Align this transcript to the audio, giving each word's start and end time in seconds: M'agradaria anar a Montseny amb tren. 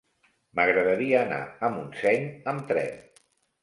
M'agradaria 0.59 1.21
anar 1.27 1.39
a 1.45 1.71
Montseny 1.79 2.29
amb 2.55 2.69
tren. 2.75 3.03